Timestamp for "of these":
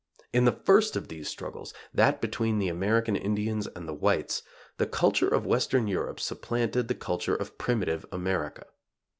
0.95-1.29